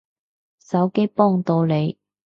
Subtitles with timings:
[0.57, 1.99] 手機幫到你